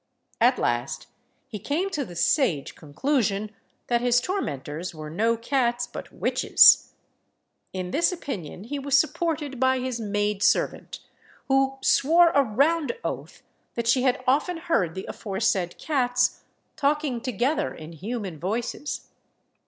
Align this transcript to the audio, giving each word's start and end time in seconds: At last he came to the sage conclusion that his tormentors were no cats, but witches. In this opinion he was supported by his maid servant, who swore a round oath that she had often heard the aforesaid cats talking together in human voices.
At 0.39 0.57
last 0.57 1.05
he 1.47 1.59
came 1.59 1.91
to 1.91 2.03
the 2.03 2.15
sage 2.15 2.73
conclusion 2.73 3.51
that 3.85 4.01
his 4.01 4.19
tormentors 4.19 4.95
were 4.95 5.11
no 5.11 5.37
cats, 5.37 5.85
but 5.85 6.11
witches. 6.11 6.93
In 7.71 7.91
this 7.91 8.11
opinion 8.11 8.63
he 8.63 8.79
was 8.79 8.97
supported 8.97 9.59
by 9.59 9.77
his 9.77 9.99
maid 9.99 10.41
servant, 10.41 11.01
who 11.49 11.77
swore 11.83 12.31
a 12.31 12.41
round 12.41 12.93
oath 13.03 13.43
that 13.75 13.85
she 13.85 14.01
had 14.01 14.23
often 14.25 14.57
heard 14.57 14.95
the 14.95 15.05
aforesaid 15.07 15.77
cats 15.77 16.41
talking 16.75 17.21
together 17.21 17.71
in 17.71 17.91
human 17.91 18.39
voices. 18.39 19.09